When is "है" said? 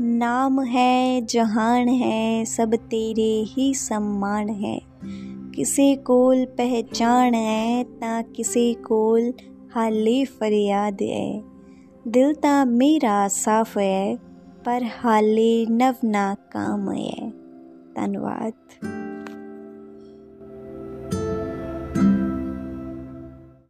0.60-1.26, 1.88-2.44, 4.48-4.82, 7.34-7.84, 11.02-11.42, 13.78-14.16, 16.90-17.30